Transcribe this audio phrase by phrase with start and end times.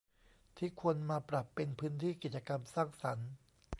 [0.57, 3.29] ที่ควรมาปรับเป็นพื้นที่กิจกรรมสร้างสรรค์